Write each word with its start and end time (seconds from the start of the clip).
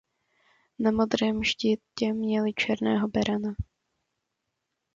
Na 0.79 0.91
modrém 0.91 1.43
štítě 1.43 2.13
měli 2.13 2.53
černého 2.53 3.07
berana. 3.07 3.49